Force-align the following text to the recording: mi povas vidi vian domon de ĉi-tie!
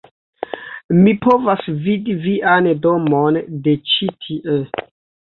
mi 0.99 1.11
povas 1.25 1.67
vidi 1.83 2.15
vian 2.23 2.69
domon 2.85 3.37
de 3.67 3.75
ĉi-tie! 3.91 4.57